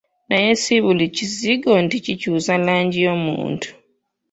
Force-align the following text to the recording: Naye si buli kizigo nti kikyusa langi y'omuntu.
Naye 0.29 0.51
si 0.61 0.75
buli 0.83 1.05
kizigo 1.15 1.71
nti 1.85 1.97
kikyusa 2.05 2.53
langi 2.65 2.97
y'omuntu. 3.05 3.67